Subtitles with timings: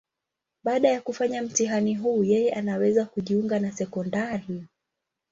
[0.63, 4.67] Baada ya kufanya mtihani huu, yeye anaweza kujiunga na sekondari.